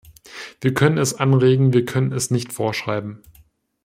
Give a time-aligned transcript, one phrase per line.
[0.61, 3.21] Wir können es anregen, wir können es nicht vorschreiben.